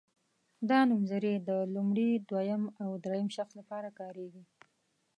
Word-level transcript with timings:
دا 0.69 0.79
نومځري 0.89 1.35
د 1.49 1.51
لومړي 1.73 2.09
دویم 2.29 2.63
او 2.83 2.89
دریم 3.05 3.27
شخص 3.35 3.53
لپاره 3.59 3.89
کاریږي. 3.99 4.43